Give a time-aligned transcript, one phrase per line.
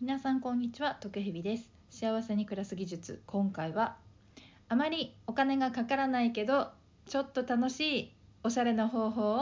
[0.00, 1.68] 皆さんこんにちは徳ヘビです。
[1.90, 3.20] 幸せに暮らす技術。
[3.26, 3.96] 今回は
[4.68, 6.68] あまりお金がかからないけど
[7.06, 8.12] ちょっと楽しい
[8.44, 9.38] おしゃれな方法を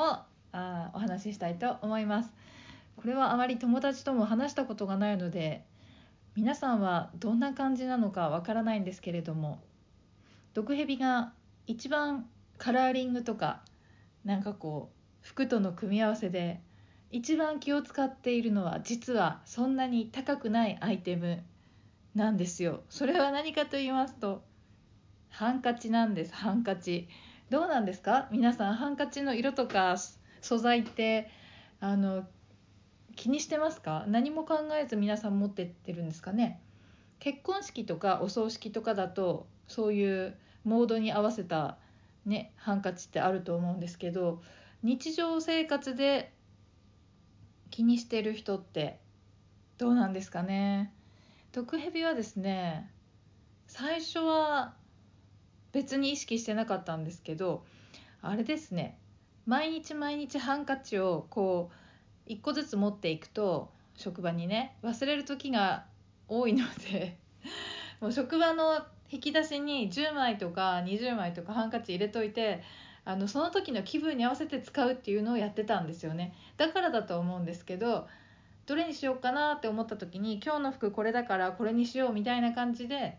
[0.52, 2.32] あお話ししたいと思います。
[2.96, 5.62] これはあまり友達とも話したことがないので
[6.34, 9.60] 皆さんはどんな感じなのかわからないんですけれども
[10.54, 11.34] 毒蛇が
[11.66, 13.60] 一番カラーリングとか
[14.24, 16.62] なんかこう服との組み合わせで
[17.10, 21.42] 一番気を使っているのは実はそんなに高くないアイテム
[22.14, 22.82] なんですよ。
[22.88, 24.42] それは何かと言いますと
[25.28, 26.34] ハンカチなんです。
[26.34, 27.08] ハンカチ。
[27.48, 28.28] どうなんですか？
[28.32, 29.96] 皆さんハンカチの色とか
[30.40, 31.30] 素材って
[31.78, 32.24] あの
[33.14, 34.04] 気にしてますか？
[34.08, 36.60] 何も考えず皆さん持ってってるんですかね？
[37.18, 41.78] 結婚式とかお葬式とかだとそういうモードに合わせた
[42.24, 44.42] ねハンカチってあると思うんですけど
[44.82, 46.32] 日常生活で
[47.76, 49.00] 気にしてる人って
[49.76, 50.94] どうなんですかね。
[51.52, 52.90] 毒蛇はですね
[53.66, 54.72] 最初は
[55.72, 57.66] 別に意識してなかったんですけど
[58.22, 58.98] あれですね
[59.44, 61.70] 毎日毎日ハンカチをこ
[62.26, 65.84] う1個ずつ持っていくと職場にね忘れる時が
[66.28, 67.18] 多いので
[68.00, 72.62] もう職場の引き出しに10枚とか20枚とかハンカチ入れといて
[73.06, 76.34] あのその時の気分に合わせて使うっていうのをやってたんですよね。
[76.56, 78.08] だからだと思うんですけど
[78.66, 83.16] どれにしようかなって思った時に今日の服これだからこれにしようみたいな感じで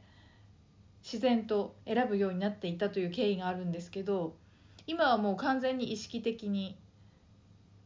[1.02, 4.36] 自然と選ぶようになっていたという経緯があるんですけど
[4.88, 6.78] 今はもう完全に意識的に、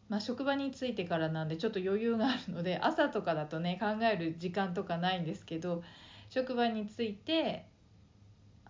[0.09, 5.83] まあ、職場に着いてからなんでちょっと余裕があるので朝とかだとね考える時間とかないんですけど
[6.31, 7.67] 職場に着いて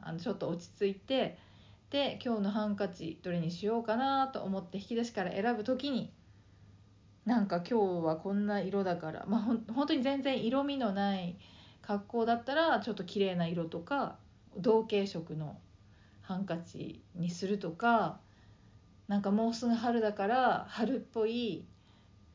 [0.02, 1.38] あのちょっと落ち着いて
[1.92, 6.14] で今日のハンカチどれにしようかなと思って引き出しから選ぶ時に
[7.26, 11.38] なんか今日はこんな色だからまあほん本当に全然色味のない
[11.82, 14.16] 格好だったらちょっと綺麗な色とか
[14.58, 15.58] 同系色の
[16.22, 18.20] ハンカチにするとか
[19.10, 21.66] なんかもうすぐ春だから春っぽい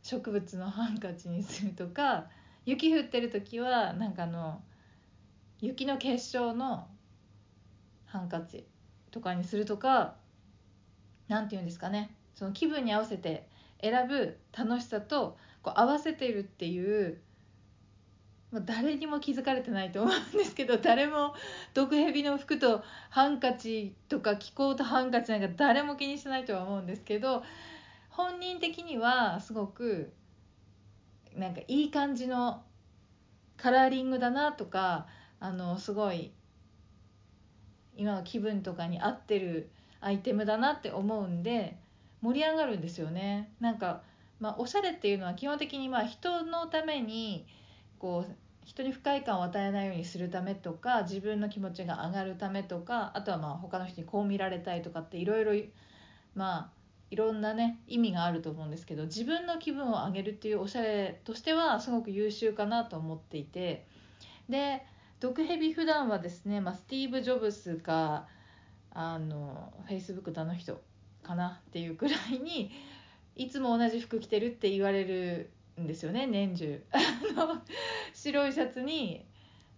[0.03, 2.27] 植物のハンカチにするとか
[2.67, 4.61] 雪降ってる時はなんかあの
[5.63, 6.87] 雪の結晶の
[8.05, 8.67] ハンカチ。
[9.17, 10.15] とかにするとか
[11.27, 12.15] 何て言うんですかね。
[12.35, 13.49] その気分に合わせて
[13.81, 17.19] 選ぶ楽しさとこう合わせてるっていう
[18.53, 21.35] まあ、誰にも気づかれてないと思うんですけど誰も
[21.75, 27.43] 毒蛇の服とハンカチとか気候とハンカチなんか誰も気にしてないとは思うんですけど
[28.09, 30.13] 本人的にはすごく
[31.35, 32.63] なんかいい感じの
[33.57, 35.07] カラーリングだなとか
[35.41, 36.33] あのすごい
[37.97, 39.71] 今の気分とかに合ってる
[40.01, 41.77] アイテムだなって思うんで
[42.23, 43.51] 盛り上がるんですよね。
[43.61, 44.03] なんか、
[44.41, 47.47] まあ、おしゃれっていうのは基本的にまあ人のために
[47.99, 48.35] こう
[48.65, 55.53] 人に不快感を与えないようにするためとか自分の気持ちが上がるためとかあとはまあ他の人にこう見られたいとかっていろいろ
[56.35, 56.71] まあ
[57.11, 63.87] いろんなね意味があると思うんですけど自分の気分を上げるっていうおしゃれとしてはすごく優秀かなと思っていて。
[64.49, 64.85] で
[65.19, 68.27] 毒蛇普段はですね、まあ、スティーブ・ジョブスか
[68.91, 70.81] あのフェイスブックのあの人
[71.23, 72.71] かなっていうくらいに
[73.35, 75.51] いつも同じ服着てるって言われる
[75.81, 76.83] んですよね年中。
[78.15, 79.25] 白いシャツに、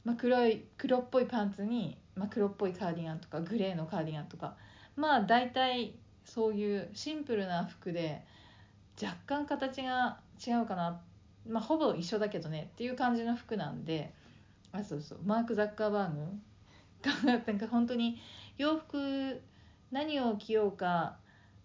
[0.04, 4.56] まあ、黒い黒っぽいパンツに、まあ、黒っぽいカーディガンとかグレーのカーディガンとか。
[4.97, 5.94] まあ大体
[6.25, 8.25] そういうシンプルな服で
[9.00, 11.00] 若干形が違うかな。
[11.48, 14.12] まあほぼ一緒だけどねっていう感じの服なんで。
[14.72, 15.18] あそうそう。
[15.24, 16.20] マーク・ザッカーバーグ
[17.02, 18.20] がなんか本当に
[18.56, 19.40] 洋服
[19.90, 21.16] 何を着ようか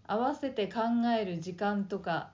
[0.05, 0.81] 合わせて考
[1.19, 2.31] える時間とか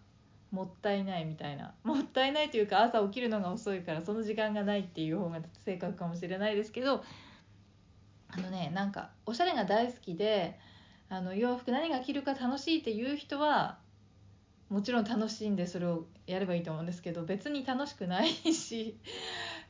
[0.51, 1.73] もったいないみたいな。
[1.83, 7.03] もったいないというか朝起きるのが遅いからその時間がないっていう方が正確かもしれないですけど
[8.31, 10.59] あのねなんかおしゃれが大好きで
[11.09, 13.79] あの洋服何が着るか楽しいっていう人は
[14.69, 18.99] もちろん楽しんでそれをやればいいと思うんですけど別に楽しくないし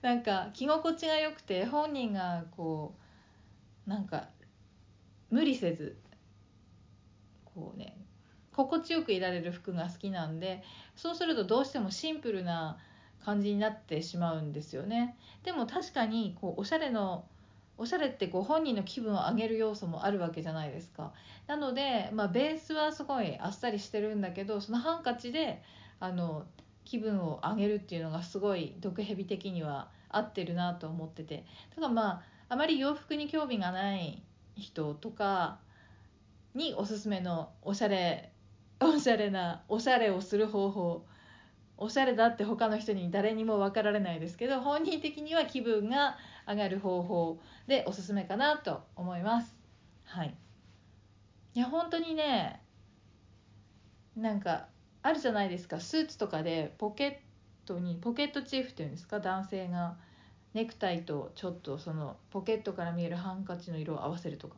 [0.01, 2.95] なんか着心地が良くて本人がこ
[3.87, 4.29] うなんか
[5.29, 5.97] 無理せず
[7.45, 7.97] こうね
[8.53, 10.63] 心地よくいられる服が好きなんで
[10.95, 12.77] そうするとどうしてもシンプルな
[13.23, 15.17] 感じになってしまうんですよね。
[15.43, 17.25] でも確かにこうおしゃれの
[17.77, 21.13] おしゃれってこう本人の気分を上げる要素もあるわけじゃないですか。
[21.47, 25.61] なので、まあ、ベースはすごいあっさりしてるんだけどそのハンカチで
[25.99, 26.45] あの
[26.89, 31.45] 気分を上げるっていうのがすごい毒蛇的には合ってるなと思ってて。
[31.75, 34.23] ただまああまり洋服に興味がない
[34.55, 35.59] 人とか
[36.55, 38.31] におすすめのおしゃれ
[38.79, 41.05] おしゃれなおしゃれをする方法
[41.77, 49.55] おしゃれだって他の人に誰にも分かられないですけど本人的には気分が上がる方法でおすすめかなと思います。
[50.05, 50.35] はい。
[51.53, 52.63] いや本当にね
[54.15, 54.69] なんか
[55.01, 55.79] あるじゃないですか。
[55.79, 59.19] スーツとかでポケットにポケットチーフっていうんですか？
[59.19, 59.97] 男性が
[60.53, 64.55] ネクタイとちょっとそのポケットから見えるハンカチの色を合わせるとか。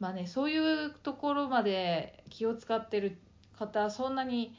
[0.00, 3.16] まあねそういうところまで気を使ってる
[3.56, 4.56] 方そんなに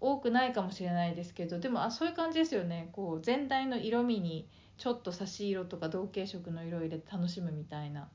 [0.00, 2.88] 多くないかもしれないですけどでもあそういう感じですよね。
[2.92, 4.48] こう全体の色味に
[4.78, 8.08] ちょっと差し色とか同系色の色を入れて楽しむみたいな。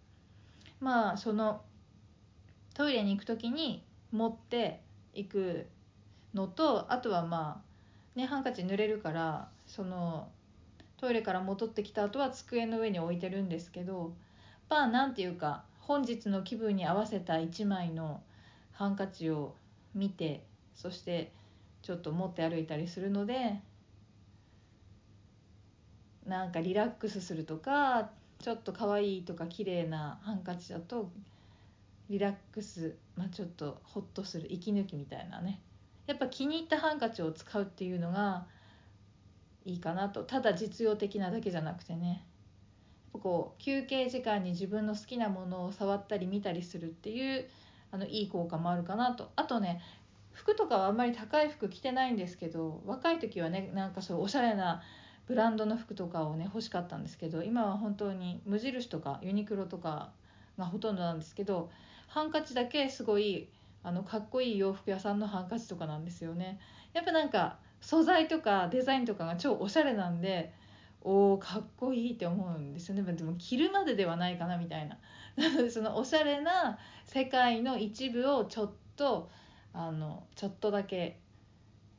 [0.79, 1.61] まあその
[2.73, 4.81] トイレに行く時に持って
[5.13, 5.67] いく
[6.33, 7.61] のとあとはま
[8.15, 10.29] あねハンカチ濡れるからその
[10.97, 14.13] トイレから戻ってきた後は机の上に置いてるんですけど
[14.69, 18.21] まあなんていうか本日の気分に合わせた1枚の
[18.73, 19.55] ハンカチを
[19.95, 20.43] 見て
[20.75, 21.31] そして
[21.81, 23.59] ちょっと持って歩いたりするので
[26.25, 31.11] なんかリラックスするとかちょっと可愛いとか綺麗なハンカチだと
[32.09, 35.61] リラックス、まあ、ちょっとホッとする息抜きみたいなね。
[36.09, 38.47] やっぱ気に入ったハンカチを使うっていうのが
[39.63, 40.23] いいかなと。
[40.23, 42.25] ただ実用的なだけじゃなくてね。
[43.13, 47.47] こう休憩時間に自分の好きなものを触ったり見たりするっていう
[47.91, 49.29] あのいい効果もあるかなと。
[49.35, 49.81] あとね
[50.31, 54.81] 服とかはあんまり高い服着てないんですけど若い時はねなんかそうおしゃれな
[55.27, 60.09] ブランドの服とかをね欲しかったんですけど今は本当に無印とかユニクロとか
[60.57, 61.69] がほとんどなんですけど
[62.07, 63.49] ハンカチだけすごい
[63.83, 66.59] あのかっこいい洋服屋さんのハンカチとかなんですよね。
[66.93, 70.53] やっぱなんか素材とかデザインとかが超おしゃれなんで
[71.01, 73.03] おーかっこいいって思うんですよね。
[73.13, 74.97] でも着るまでではないかなみたいな。
[75.71, 79.29] そのおしゃれな世界の一部をちょっと
[79.73, 81.19] あのちょっとだけ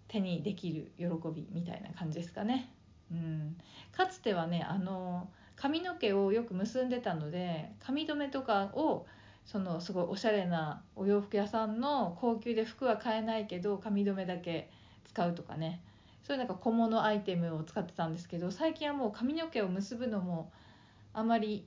[0.09, 1.05] 手にできる喜
[1.35, 2.75] びみたいな感じですかね。
[3.11, 3.57] うん、
[3.93, 9.07] かつてはねあの髪の毛をよく結んでたので髪留めとかを
[9.51, 14.71] そのすごいおしゃれなお洋服屋さんの高級で服は買えないけど髪留めだけ
[15.09, 15.83] 使うとかね。
[16.23, 20.53] そういうなんか小物アイテムを使ってたんですけど最近はもう髪の毛を結ぶのも
[21.13, 21.67] あまり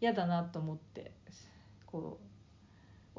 [0.00, 1.12] 嫌だなと思って
[1.84, 2.29] こう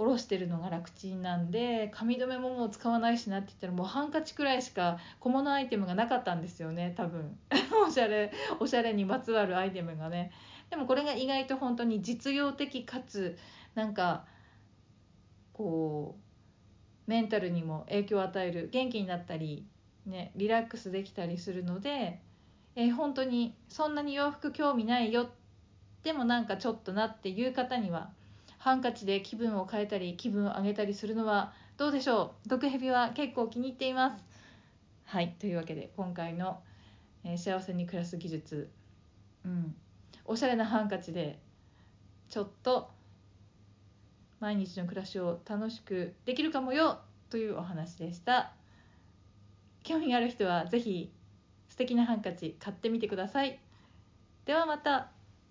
[0.01, 7.38] 下ろしてるのが楽ちんなんで髪留めももう使わないしなって言ったらもうハンカチくらいしか小物アイテムがなかったんですよね多分。
[7.88, 10.31] おしゃれおしゃれにまつわるアイテムがね。
[10.71, 13.38] でもこれが意外と本当に実用的かつ
[13.75, 14.25] なんか
[15.53, 19.68] こうメンタルにも影響を与える元気になったり、
[20.07, 22.19] ね、リラックスできたりするので、
[22.75, 25.30] えー、本当にそんなに洋服興味ないよ
[26.01, 28.09] でもなんかちょっとなっていう方には
[28.63, 32.49] ハンカチで気分を変えたり気分を上げたりするのはどうでしょう？
[32.49, 34.23] 毒蛇は結構気に入っています。
[35.05, 36.59] はいというわけで今回の、
[37.23, 38.69] えー、幸せに暮らす技術。
[39.43, 39.75] うん。
[40.25, 41.39] おしゃれなハンカチで
[42.29, 42.91] ちょっと
[44.39, 46.99] 毎日の暮らしを楽しくできるかもよ
[47.31, 48.53] というお話でした。
[49.83, 51.11] 興味がある人は是非
[51.67, 53.59] 素敵なハンカチ買ってみてください。
[54.45, 55.10] ではまた。